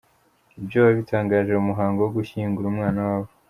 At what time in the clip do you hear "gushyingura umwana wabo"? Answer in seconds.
2.17-3.29